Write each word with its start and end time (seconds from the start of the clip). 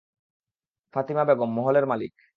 ফাতিমা 0.93 1.23
বেগম, 1.23 1.49
মহলের 1.55 1.85
মালিক। 1.85 2.13